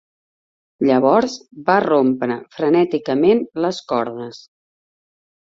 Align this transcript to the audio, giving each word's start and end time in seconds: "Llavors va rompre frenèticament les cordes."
"Llavors 0.87 1.35
va 1.67 1.75
rompre 1.85 2.39
frenèticament 2.57 3.45
les 3.67 3.83
cordes." 3.93 4.43